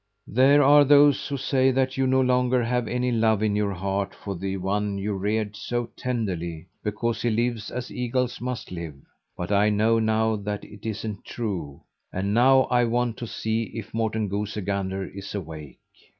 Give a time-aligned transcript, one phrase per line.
[0.25, 4.15] "There are those who say that you no longer have any love in your heart
[4.15, 8.95] for the one you reared so tenderly, because he lives as eagles must live.
[9.37, 11.83] But I know now that it isn't true.
[12.11, 15.77] And now I want to see if Morten Goosey Gander is awake.